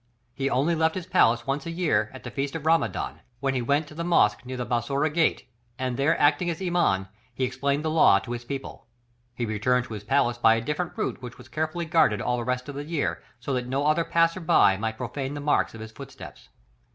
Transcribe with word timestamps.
He 0.33 0.49
only 0.49 0.73
left 0.73 0.95
his 0.95 1.05
palace 1.05 1.45
once 1.45 1.67
a 1.67 1.69
year, 1.69 2.09
at 2.11 2.23
the 2.23 2.31
feast 2.31 2.55
of 2.55 2.65
Ramadan, 2.65 3.19
when 3.39 3.53
he 3.53 3.61
went 3.61 3.85
to 3.89 3.93
the 3.93 4.03
mosque 4.03 4.43
near 4.47 4.57
the 4.57 4.65
Bassorah 4.65 5.11
gate, 5.13 5.47
and 5.77 5.95
there 5.95 6.19
acting 6.19 6.49
as 6.49 6.59
Iman, 6.59 7.07
he 7.35 7.43
explained 7.43 7.85
the 7.85 7.91
law 7.91 8.17
to 8.17 8.31
his 8.31 8.43
people. 8.43 8.87
He 9.35 9.45
returned 9.45 9.85
to 9.85 9.93
his 9.93 10.03
palace 10.03 10.39
by 10.39 10.55
a 10.55 10.61
different 10.61 10.93
route 10.97 11.21
which 11.21 11.37
was 11.37 11.49
carefully 11.49 11.85
guarded 11.85 12.19
all 12.19 12.37
the 12.37 12.43
rest 12.43 12.67
of 12.67 12.73
the 12.73 12.83
year, 12.85 13.21
so 13.39 13.53
that 13.53 13.67
no 13.67 13.85
other 13.85 14.03
passer 14.03 14.39
by 14.39 14.75
might 14.75 14.97
profane 14.97 15.35
the 15.35 15.39
marks 15.39 15.75
of 15.75 15.81
his 15.81 15.91
footsteps. 15.91 16.49